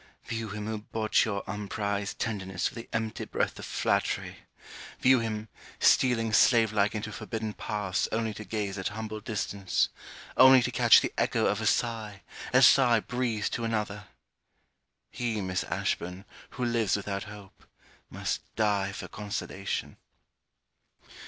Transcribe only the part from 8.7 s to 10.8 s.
at humble distance, only to